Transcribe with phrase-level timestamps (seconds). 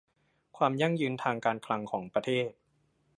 [0.57, 2.49] ความยั่งยืนทางการคลังของประเทศ